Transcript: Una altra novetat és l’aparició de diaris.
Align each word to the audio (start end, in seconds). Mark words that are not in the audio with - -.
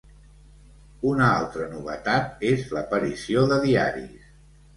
Una 1.09 1.27
altra 1.33 1.67
novetat 1.73 2.41
és 2.53 2.65
l’aparició 2.73 3.45
de 3.53 3.61
diaris. 3.69 4.27